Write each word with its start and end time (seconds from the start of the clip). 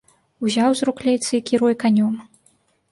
Узяў 0.47 0.71
з 0.79 0.89
рук 0.89 0.97
лейцы 1.09 1.31
і 1.41 1.43
кіруе 1.51 1.73
канём. 1.87 2.13